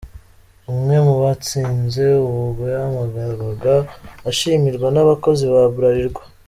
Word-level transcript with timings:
Umwe 0.71 0.95
mu 1.05 1.13
batsinze 1.23 2.03
ubwo 2.31 2.63
yahamagarwaga 2.73 3.75
ashimirwa 4.29 4.87
nabakozi 4.95 5.43
ba 5.53 5.63
Bralirwa. 5.75 6.23